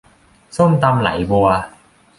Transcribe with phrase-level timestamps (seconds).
[0.55, 1.47] ส้มตำไหลบัว